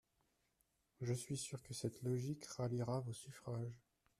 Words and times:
Je 1.01 1.13
suis 1.13 1.37
sûre 1.37 1.61
que 1.61 1.75
cette 1.75 2.01
logique 2.01 2.45
ralliera 2.47 3.01
vos 3.01 3.13
suffrages. 3.13 3.83